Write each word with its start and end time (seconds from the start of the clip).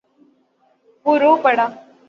وہ 1.05 1.13
رو 1.21 1.31
پڑا۔ 1.43 1.65